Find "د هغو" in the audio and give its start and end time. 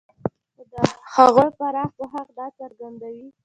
0.71-1.45